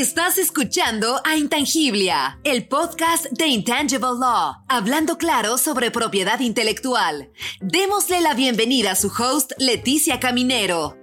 [0.00, 7.28] Estás escuchando a Intangiblia, el podcast de Intangible Law, hablando claro sobre propiedad intelectual.
[7.60, 10.96] Démosle la bienvenida a su host, Leticia Caminero.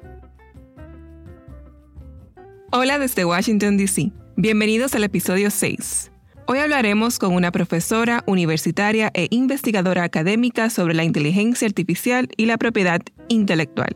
[2.71, 4.11] Hola desde Washington, D.C.
[4.35, 6.09] Bienvenidos al episodio 6.
[6.47, 12.57] Hoy hablaremos con una profesora universitaria e investigadora académica sobre la inteligencia artificial y la
[12.57, 13.95] propiedad intelectual.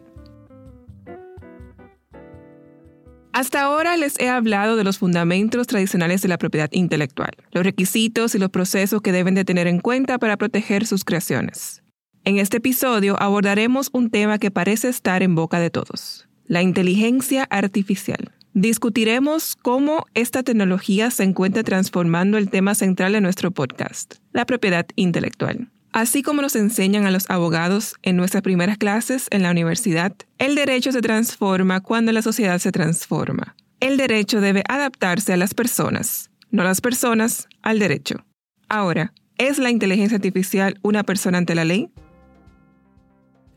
[3.34, 8.35] Hasta ahora les he hablado de los fundamentos tradicionales de la propiedad intelectual, los requisitos
[8.35, 11.81] y los procesos que deben de tener en cuenta para proteger sus creaciones.
[12.25, 17.48] En este episodio abordaremos un tema que parece estar en boca de todos, la inteligencia
[17.49, 18.31] artificial.
[18.53, 24.86] Discutiremos cómo esta tecnología se encuentra transformando el tema central de nuestro podcast, la propiedad
[24.98, 25.70] intelectual.
[25.94, 30.55] Así como nos enseñan a los abogados en nuestras primeras clases en la universidad, el
[30.55, 33.55] derecho se transforma cuando la sociedad se transforma.
[33.81, 38.23] El derecho debe adaptarse a las personas, no las personas al derecho.
[38.70, 41.89] Ahora, ¿es la inteligencia artificial una persona ante la ley?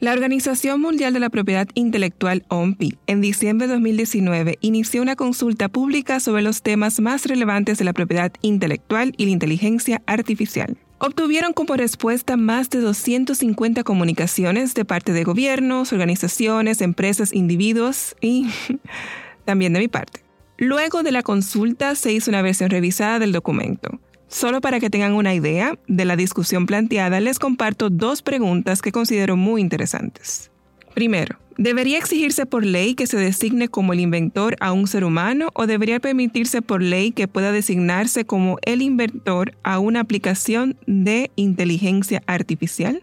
[0.00, 5.68] La Organización Mundial de la Propiedad Intelectual, OMPI, en diciembre de 2019 inició una consulta
[5.68, 11.52] pública sobre los temas más relevantes de la propiedad intelectual y la inteligencia artificial obtuvieron
[11.52, 18.48] como respuesta más de 250 comunicaciones de parte de gobiernos, organizaciones, empresas, individuos y
[19.44, 20.24] también de mi parte.
[20.56, 24.00] Luego de la consulta se hizo una versión revisada del documento.
[24.28, 28.90] Solo para que tengan una idea de la discusión planteada, les comparto dos preguntas que
[28.90, 30.50] considero muy interesantes.
[30.94, 35.50] Primero, ¿debería exigirse por ley que se designe como el inventor a un ser humano
[35.54, 41.30] o debería permitirse por ley que pueda designarse como el inventor a una aplicación de
[41.36, 43.02] inteligencia artificial?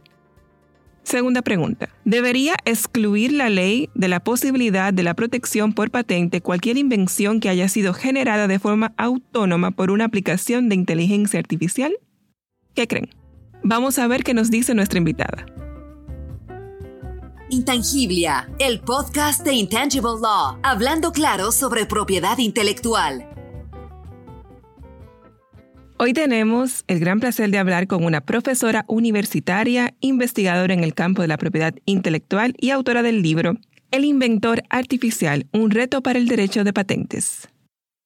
[1.03, 1.89] Segunda pregunta.
[2.05, 7.49] ¿Debería excluir la ley de la posibilidad de la protección por patente cualquier invención que
[7.49, 11.93] haya sido generada de forma autónoma por una aplicación de inteligencia artificial?
[12.75, 13.09] ¿Qué creen?
[13.63, 15.45] Vamos a ver qué nos dice nuestra invitada.
[17.51, 23.27] Intangiblia, el podcast de Intangible Law, hablando claro sobre propiedad intelectual.
[25.97, 31.23] Hoy tenemos el gran placer de hablar con una profesora universitaria, investigadora en el campo
[31.23, 33.57] de la propiedad intelectual y autora del libro
[33.91, 37.49] El inventor artificial, un reto para el derecho de patentes.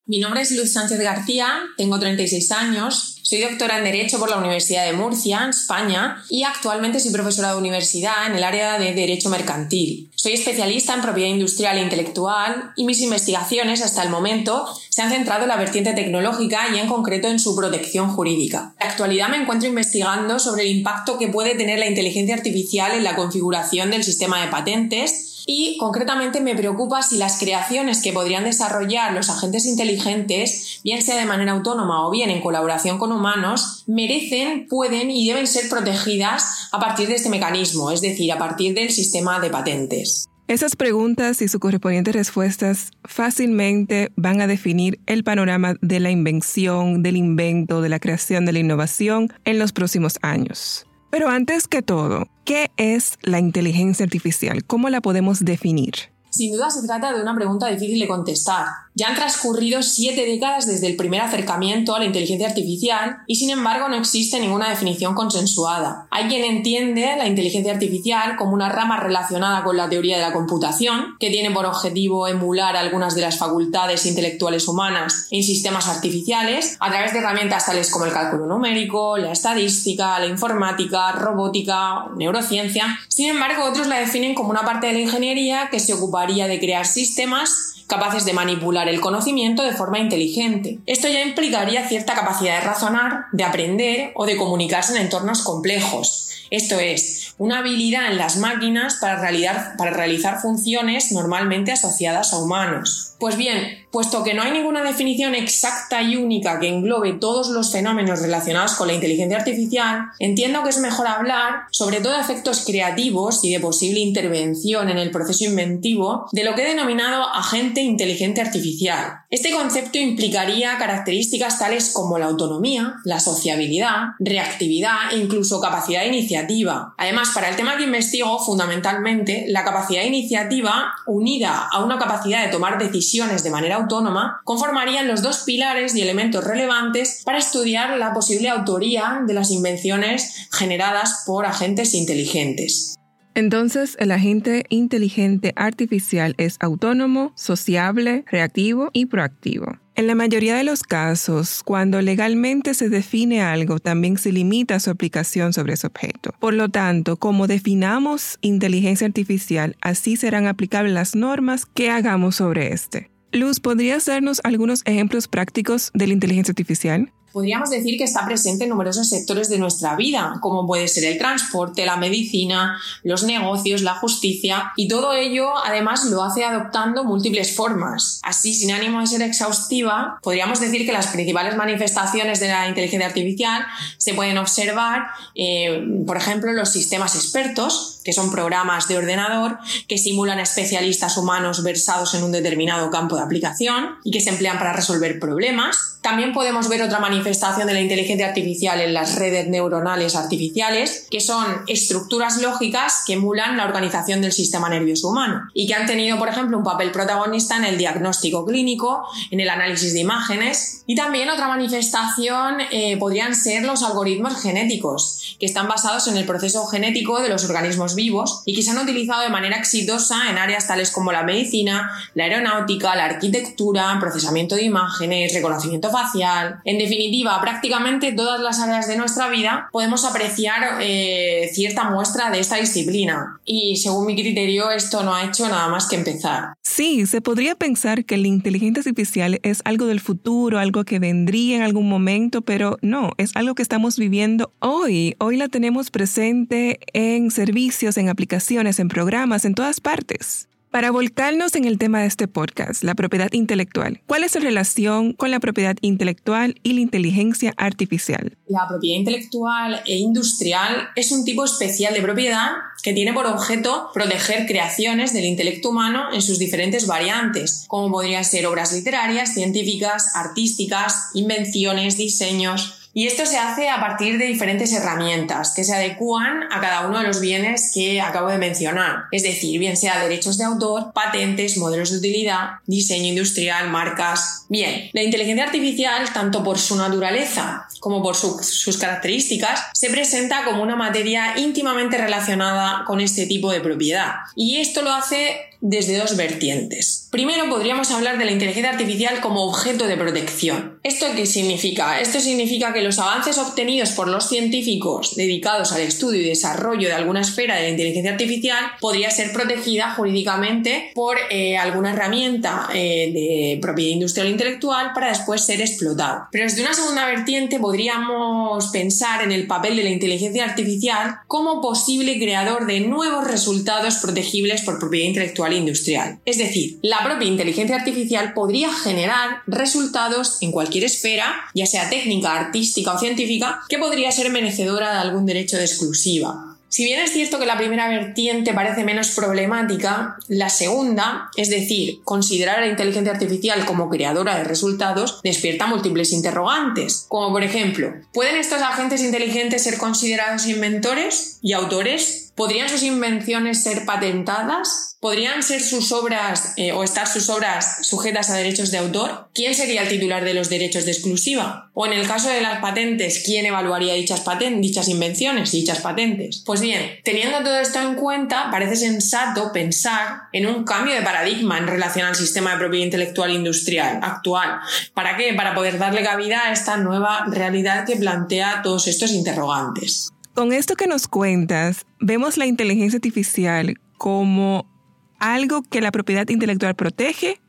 [0.08, 4.38] Mi nombre es Luz Sánchez García, tengo 36 años, soy doctora en Derecho por la
[4.38, 8.94] Universidad de Murcia, en España, y actualmente soy profesora de universidad en el área de
[8.94, 10.12] Derecho Mercantil.
[10.14, 15.10] Soy especialista en propiedad industrial e intelectual y mis investigaciones hasta el momento se han
[15.10, 18.76] centrado en la vertiente tecnológica y en concreto en su protección jurídica.
[18.80, 22.92] En la actualidad me encuentro investigando sobre el impacto que puede tener la inteligencia artificial
[22.92, 28.14] en la configuración del sistema de patentes y concretamente me preocupa si las creaciones que
[28.14, 33.12] podrían desarrollar los agentes inteligentes, bien sea de manera autónoma o bien en colaboración con
[33.12, 38.38] humanos, merecen, pueden y deben ser protegidas a partir de este mecanismo, es decir, a
[38.38, 40.28] partir del sistema de patentes.
[40.48, 47.02] Esas preguntas y sus correspondientes respuestas fácilmente van a definir el panorama de la invención,
[47.02, 50.86] del invento, de la creación, de la innovación en los próximos años.
[51.10, 54.64] Pero antes que todo, ¿qué es la inteligencia artificial?
[54.66, 55.96] ¿Cómo la podemos definir?
[56.30, 58.66] Sin duda se trata de una pregunta difícil de contestar.
[58.98, 63.50] Ya han transcurrido siete décadas desde el primer acercamiento a la inteligencia artificial y sin
[63.50, 66.08] embargo no existe ninguna definición consensuada.
[66.12, 70.32] Hay quien entiende la inteligencia artificial como una rama relacionada con la teoría de la
[70.32, 76.78] computación, que tiene por objetivo emular algunas de las facultades intelectuales humanas en sistemas artificiales
[76.80, 82.98] a través de herramientas tales como el cálculo numérico, la estadística, la informática, robótica, neurociencia.
[83.10, 86.60] Sin embargo, otros la definen como una parte de la ingeniería que se ocupa de
[86.60, 90.80] crear sistemas capaces de manipular el conocimiento de forma inteligente.
[90.86, 96.26] Esto ya implicaría cierta capacidad de razonar, de aprender o de comunicarse en entornos complejos.
[96.52, 103.16] Esto es, una habilidad en las máquinas para realizar, funciones normalmente asociadas a humanos.
[103.20, 107.72] Pues bien, puesto que no hay ninguna definición exacta y única que englobe todos los
[107.72, 112.66] fenómenos relacionados con la inteligencia artificial, entiendo que es mejor hablar sobre todo de efectos
[112.66, 117.80] creativos y de posible intervención en el proceso inventivo de lo que he denominado agente
[117.80, 119.20] inteligente artificial.
[119.30, 126.08] Este concepto implicaría características tales como la autonomía, la sociabilidad, reactividad e incluso capacidad de
[126.08, 126.96] iniciativa.
[126.98, 132.44] Además, para el tema que investigo, fundamentalmente, la capacidad de iniciativa unida a una capacidad
[132.44, 137.98] de tomar decisiones de manera autónoma conformarían los dos pilares y elementos relevantes para estudiar
[137.98, 142.96] la posible autoría de las invenciones generadas por agentes inteligentes.
[143.36, 149.78] Entonces, el agente inteligente artificial es autónomo, sociable, reactivo y proactivo.
[149.96, 154.90] En la mayoría de los casos, cuando legalmente se define algo, también se limita su
[154.90, 156.34] aplicación sobre ese objeto.
[156.40, 162.74] Por lo tanto, como definamos inteligencia artificial, así serán aplicables las normas que hagamos sobre
[162.74, 163.15] este.
[163.36, 167.12] Luz, ¿podrías darnos algunos ejemplos prácticos de la inteligencia artificial?
[167.36, 171.18] podríamos decir que está presente en numerosos sectores de nuestra vida, como puede ser el
[171.18, 177.54] transporte, la medicina, los negocios, la justicia, y todo ello además lo hace adoptando múltiples
[177.54, 178.22] formas.
[178.24, 183.10] Así, sin ánimo de ser exhaustiva, podríamos decir que las principales manifestaciones de la inteligencia
[183.10, 183.66] artificial
[183.98, 189.58] se pueden observar, eh, por ejemplo, los sistemas expertos, que son programas de ordenador
[189.90, 194.58] que simulan especialistas humanos versados en un determinado campo de aplicación y que se emplean
[194.58, 195.96] para resolver problemas.
[196.06, 201.20] También podemos ver otra manifestación de la inteligencia artificial en las redes neuronales artificiales, que
[201.20, 206.20] son estructuras lógicas que emulan la organización del sistema nervioso humano y que han tenido,
[206.20, 210.84] por ejemplo, un papel protagonista en el diagnóstico clínico, en el análisis de imágenes.
[210.86, 216.26] Y también otra manifestación eh, podrían ser los algoritmos genéticos, que están basados en el
[216.26, 220.38] proceso genético de los organismos vivos y que se han utilizado de manera exitosa en
[220.38, 226.60] áreas tales como la medicina, la aeronáutica, la arquitectura, procesamiento de imágenes, reconocimiento facial.
[226.66, 232.40] En definitiva, prácticamente todas las áreas de nuestra vida podemos apreciar eh, cierta muestra de
[232.40, 233.40] esta disciplina.
[233.46, 236.54] Y según mi criterio, esto no ha hecho nada más que empezar.
[236.62, 241.58] Sí, se podría pensar que la inteligencia artificial es algo del futuro, algo que vendría
[241.58, 245.16] en algún momento, pero no, es algo que estamos viviendo hoy.
[245.20, 250.48] Hoy la tenemos presente en servicios en aplicaciones, en programas, en todas partes.
[250.76, 255.14] Para volcarnos en el tema de este podcast, la propiedad intelectual, ¿cuál es su relación
[255.14, 258.38] con la propiedad intelectual y la inteligencia artificial?
[258.48, 262.50] La propiedad intelectual e industrial es un tipo especial de propiedad
[262.84, 268.26] que tiene por objeto proteger creaciones del intelecto humano en sus diferentes variantes, como podrían
[268.26, 274.72] ser obras literarias, científicas, artísticas, invenciones, diseños, y esto se hace a partir de diferentes
[274.72, 279.04] herramientas que se adecúan a cada uno de los bienes que acabo de mencionar.
[279.12, 284.46] Es decir, bien sea derechos de autor, patentes, modelos de utilidad, diseño industrial, marcas.
[284.48, 290.64] Bien, la inteligencia artificial, tanto por su naturaleza como por sus características, se presenta como
[290.64, 294.14] una materia íntimamente relacionada con este tipo de propiedad.
[294.38, 297.08] Y esto lo hace desde dos vertientes.
[297.12, 300.80] Primero podríamos hablar de la inteligencia artificial como objeto de protección.
[300.84, 302.00] ¿Esto qué significa?
[302.00, 306.94] Esto significa que los avances obtenidos por los científicos dedicados al estudio y desarrollo de
[306.94, 313.12] alguna esfera de la inteligencia artificial podría ser protegida jurídicamente por eh, alguna herramienta eh,
[313.14, 316.28] de propiedad industrial intelectual para después ser explotado.
[316.32, 321.62] Pero desde una segunda vertiente podríamos pensar en el papel de la inteligencia artificial como
[321.62, 326.20] posible creador de nuevos resultados protegibles por propiedad intelectual industrial.
[326.26, 332.40] Es decir, la propia inteligencia artificial podría generar resultados en cualquier esfera, ya sea técnica,
[332.40, 336.56] artística o científica, que podría ser merecedora de algún derecho de exclusiva.
[336.76, 342.02] Si bien es cierto que la primera vertiente parece menos problemática, la segunda, es decir,
[342.04, 347.94] considerar a la inteligencia artificial como creadora de resultados, despierta múltiples interrogantes, como por ejemplo,
[348.14, 352.25] ¿pueden estos agentes inteligentes ser considerados inventores y autores?
[352.36, 354.98] ¿Podrían sus invenciones ser patentadas?
[355.00, 359.30] ¿Podrían ser sus obras eh, o estar sus obras sujetas a derechos de autor?
[359.34, 361.72] ¿Quién sería el titular de los derechos de exclusiva?
[361.74, 365.80] O en el caso de las patentes, ¿quién evaluaría dichas, patentes, dichas invenciones y dichas
[365.80, 366.44] patentes?
[366.46, 371.58] Pues bien, teniendo todo esto en cuenta, parece sensato pensar en un cambio de paradigma
[371.58, 374.60] en relación al sistema de propiedad intelectual industrial actual.
[374.94, 375.34] ¿Para qué?
[375.36, 380.10] Para poder darle cabida a esta nueva realidad que plantea todos estos interrogantes.
[380.36, 384.70] Con esto que nos cuentas, vemos la inteligencia artificial como
[385.18, 387.40] algo que la propiedad intelectual protege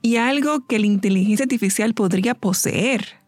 [0.00, 3.18] y algo que la inteligencia artificial podría poseer,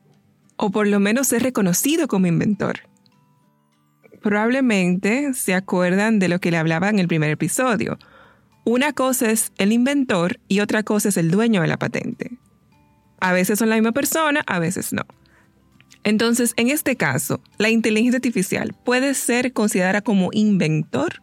[0.56, 2.88] o por lo menos ser reconocido como inventor.
[4.22, 7.98] Probablemente se acuerdan de lo que le hablaba en el primer episodio.
[8.64, 12.38] Una cosa es el inventor y otra cosa es el dueño de la patente.
[13.20, 15.02] A veces son la misma persona, a veces no.
[16.04, 21.22] Entonces, en este caso, la inteligencia artificial puede ser considerada como inventor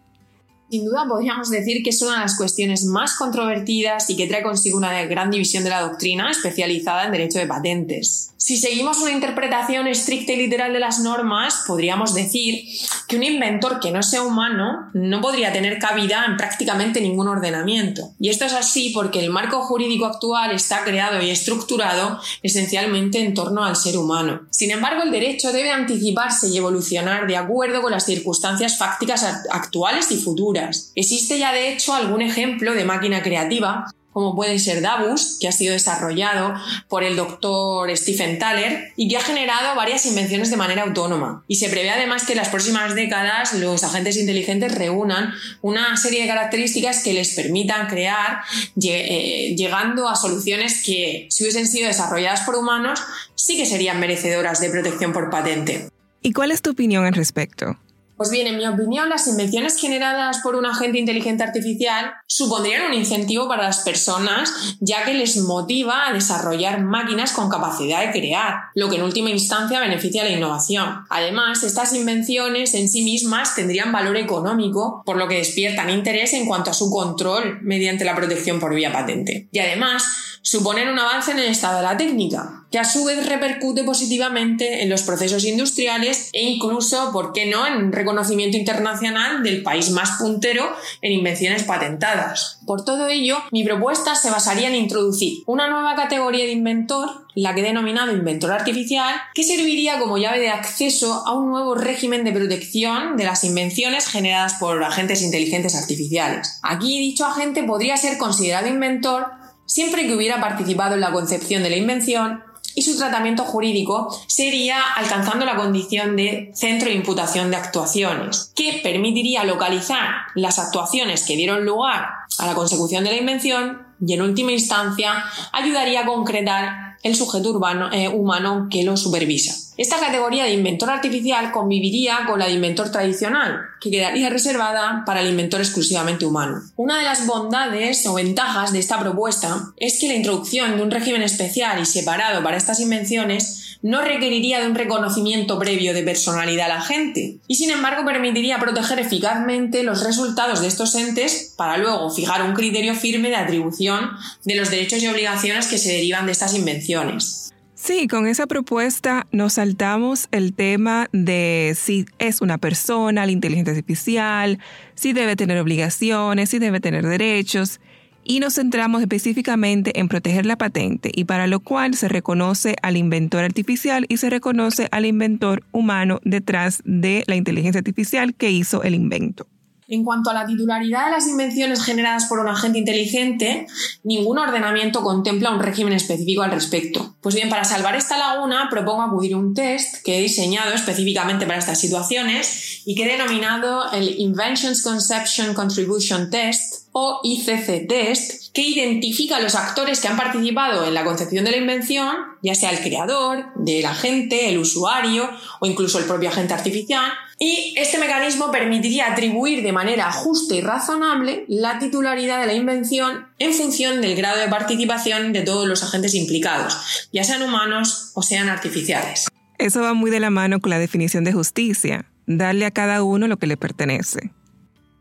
[0.69, 4.43] sin duda podríamos decir que es una de las cuestiones más controvertidas y que trae
[4.43, 8.33] consigo una gran división de la doctrina especializada en derecho de patentes.
[8.38, 12.63] Si seguimos una interpretación estricta y literal de las normas, podríamos decir
[13.07, 18.11] que un inventor que no sea humano no podría tener cabida en prácticamente ningún ordenamiento.
[18.17, 23.33] Y esto es así porque el marco jurídico actual está creado y estructurado esencialmente en
[23.33, 24.41] torno al ser humano.
[24.51, 30.11] Sin embargo, el derecho debe anticiparse y evolucionar de acuerdo con las circunstancias fácticas actuales
[30.11, 30.59] y futuras
[30.96, 35.51] Existe ya de hecho algún ejemplo de máquina creativa como puede ser Davus, que ha
[35.51, 36.54] sido desarrollado
[36.88, 41.44] por el doctor Stephen Thaler y que ha generado varias invenciones de manera autónoma.
[41.48, 46.24] Y se prevé además que en las próximas décadas los agentes inteligentes reúnan una serie
[46.24, 48.42] de características que les permitan crear,
[48.84, 53.01] eh, llegando a soluciones que, si hubiesen sido desarrolladas por humanos,
[53.36, 55.88] sí que serían merecedoras de protección por patente.
[56.22, 57.78] ¿Y cuál es tu opinión al respecto?
[58.19, 62.93] Pues bien, en mi opinión, las invenciones generadas por un agente inteligente artificial supondrían un
[62.93, 68.55] incentivo para las personas, ya que les motiva a desarrollar máquinas con capacidad de crear,
[68.75, 71.05] lo que en última instancia beneficia a la innovación.
[71.09, 76.45] Además, estas invenciones en sí mismas tendrían valor económico, por lo que despiertan interés en
[76.45, 79.47] cuanto a su control mediante la protección por vía patente.
[79.53, 80.03] Y además,
[80.41, 84.83] suponen un avance en el estado de la técnica, que a su vez repercute positivamente
[84.83, 89.89] en los procesos industriales e incluso, ¿por qué no?, en un reconocimiento internacional del país
[89.89, 90.69] más puntero
[91.01, 92.59] en invenciones patentadas.
[92.65, 97.55] Por todo ello, mi propuesta se basaría en introducir una nueva categoría de inventor, la
[97.55, 102.23] que he denominado inventor artificial, que serviría como llave de acceso a un nuevo régimen
[102.23, 106.59] de protección de las invenciones generadas por agentes inteligentes artificiales.
[106.61, 109.27] Aquí dicho agente podría ser considerado inventor
[109.65, 112.43] siempre que hubiera participado en la concepción de la invención
[112.79, 118.79] y su tratamiento jurídico sería alcanzando la condición de centro de imputación de actuaciones, que
[118.81, 122.07] permitiría localizar las actuaciones que dieron lugar
[122.38, 127.50] a la consecución de la invención y en última instancia ayudaría a concretar el sujeto
[127.50, 129.68] urbano, eh, humano que lo supervisa.
[129.79, 135.21] Esta categoría de inventor artificial conviviría con la de inventor tradicional, que quedaría reservada para
[135.21, 136.62] el inventor exclusivamente humano.
[136.75, 140.91] Una de las bondades o ventajas de esta propuesta es que la introducción de un
[140.91, 146.69] régimen especial y separado para estas invenciones no requeriría de un reconocimiento previo de personalidad
[146.69, 151.77] a la gente y sin embargo permitiría proteger eficazmente los resultados de estos entes para
[151.77, 154.09] luego fijar un criterio firme de atribución
[154.43, 157.50] de los derechos y obligaciones que se derivan de estas invenciones.
[157.81, 163.71] Sí, con esa propuesta nos saltamos el tema de si es una persona, la inteligencia
[163.71, 164.59] artificial,
[164.95, 167.79] si debe tener obligaciones, si debe tener derechos,
[168.25, 172.98] y nos centramos específicamente en proteger la patente, y para lo cual se reconoce al
[172.98, 178.83] inventor artificial y se reconoce al inventor humano detrás de la inteligencia artificial que hizo
[178.83, 179.48] el invento.
[179.91, 183.65] En cuanto a la titularidad de las invenciones generadas por un agente inteligente,
[184.03, 187.15] ningún ordenamiento contempla un régimen específico al respecto.
[187.22, 191.48] Pues bien, para salvar esta laguna, propongo acudir a un test que he diseñado específicamente
[191.48, 198.53] para estas situaciones y que he denominado el Inventions Conception Contribution Test o ICC Test,
[198.53, 202.53] que identifica a los actores que han participado en la concepción de la invención, ya
[202.53, 205.29] sea el creador, del agente, el usuario
[205.60, 210.62] o incluso el propio agente artificial, y este mecanismo permitiría atribuir de manera justa y
[210.62, 215.81] razonable la titularidad de la invención en función del grado de participación de todos los
[215.81, 219.27] agentes implicados, ya sean humanos o sean artificiales.
[219.58, 223.27] Eso va muy de la mano con la definición de justicia, darle a cada uno
[223.27, 224.31] lo que le pertenece.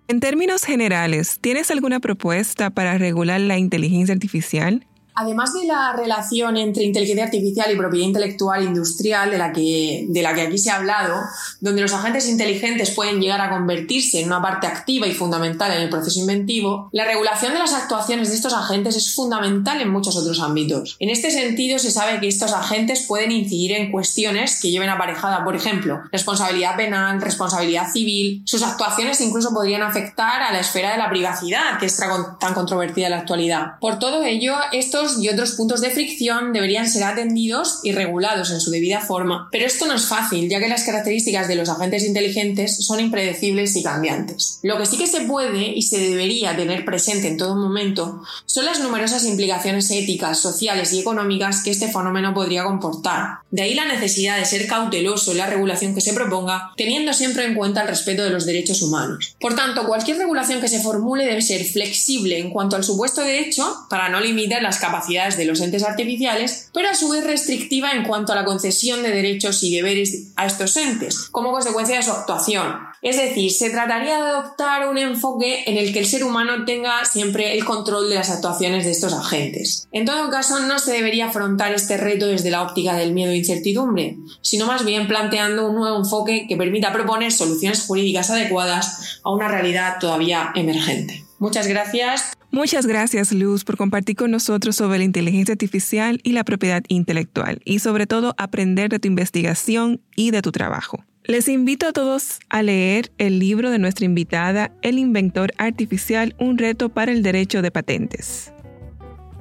[0.07, 4.87] En términos generales, ¿tienes alguna propuesta para regular la inteligencia artificial?
[5.21, 10.23] Además de la relación entre inteligencia artificial y propiedad intelectual industrial de la, que, de
[10.23, 11.21] la que aquí se ha hablado,
[11.61, 15.83] donde los agentes inteligentes pueden llegar a convertirse en una parte activa y fundamental en
[15.83, 20.17] el proceso inventivo, la regulación de las actuaciones de estos agentes es fundamental en muchos
[20.17, 20.97] otros ámbitos.
[21.01, 25.43] En este sentido, se sabe que estos agentes pueden incidir en cuestiones que lleven aparejada,
[25.43, 28.43] por ejemplo, responsabilidad penal, responsabilidad civil.
[28.45, 32.01] Sus actuaciones incluso podrían afectar a la esfera de la privacidad, que es
[32.39, 33.79] tan controvertida en la actualidad.
[33.81, 38.61] Por todo ello, estos y otros puntos de fricción deberían ser atendidos y regulados en
[38.61, 39.49] su debida forma.
[39.51, 43.77] Pero esto no es fácil, ya que las características de los agentes inteligentes son impredecibles
[43.77, 44.61] y cambiantes.
[44.63, 48.65] Lo que sí que se puede y se debería tener presente en todo momento son
[48.65, 53.39] las numerosas implicaciones éticas, sociales y económicas que este fenómeno podría comportar.
[53.51, 57.47] De ahí la necesidad de ser cauteloso en la regulación que se proponga, teniendo siempre
[57.47, 59.37] en cuenta el respeto de los derechos humanos.
[59.41, 63.87] Por tanto, cualquier regulación que se formule debe ser flexible en cuanto al supuesto derecho
[63.89, 68.05] para no limitar las capacidades de los entes artificiales, pero a su vez restrictiva en
[68.05, 72.11] cuanto a la concesión de derechos y deberes a estos entes, como consecuencia de su
[72.11, 72.77] actuación.
[73.01, 77.05] Es decir, se trataría de adoptar un enfoque en el que el ser humano tenga
[77.05, 79.87] siempre el control de las actuaciones de estos agentes.
[79.93, 83.37] En todo caso, no se debería afrontar este reto desde la óptica del miedo e
[83.37, 89.31] incertidumbre, sino más bien planteando un nuevo enfoque que permita proponer soluciones jurídicas adecuadas a
[89.31, 91.28] una realidad todavía emergente.
[91.39, 92.33] Muchas gracias.
[92.51, 97.61] Muchas gracias, Luz, por compartir con nosotros sobre la inteligencia artificial y la propiedad intelectual,
[97.65, 101.05] y sobre todo aprender de tu investigación y de tu trabajo.
[101.25, 106.57] Les invito a todos a leer el libro de nuestra invitada, El Inventor Artificial, un
[106.57, 108.53] reto para el derecho de patentes.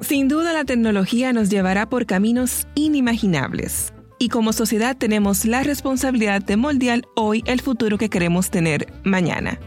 [0.02, 3.94] Sin duda la tecnología nos llevará por caminos inimaginables.
[4.20, 9.58] Y como sociedad tenemos la responsabilidad de moldear hoy el futuro que queremos tener mañana.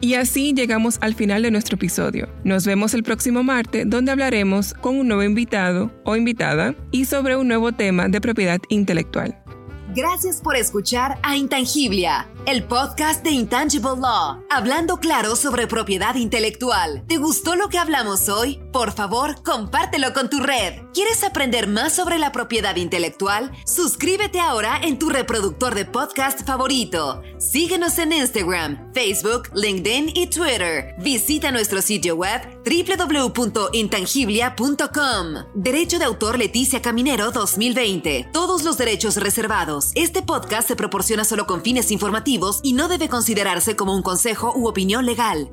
[0.00, 2.28] Y así llegamos al final de nuestro episodio.
[2.44, 7.36] Nos vemos el próximo martes donde hablaremos con un nuevo invitado o invitada y sobre
[7.36, 9.42] un nuevo tema de propiedad intelectual.
[9.94, 17.02] Gracias por escuchar a Intangiblia, el podcast de Intangible Law, hablando claro sobre propiedad intelectual.
[17.08, 18.62] ¿Te gustó lo que hablamos hoy?
[18.72, 20.74] Por favor, compártelo con tu red.
[20.94, 23.50] ¿Quieres aprender más sobre la propiedad intelectual?
[23.64, 27.20] Suscríbete ahora en tu reproductor de podcast favorito.
[27.38, 30.94] Síguenos en Instagram, Facebook, LinkedIn y Twitter.
[31.00, 35.26] Visita nuestro sitio web www.intangiblia.com.
[35.54, 38.28] Derecho de autor Leticia Caminero 2020.
[38.32, 39.90] Todos los derechos reservados.
[39.96, 44.52] Este podcast se proporciona solo con fines informativos y no debe considerarse como un consejo
[44.54, 45.50] u opinión legal.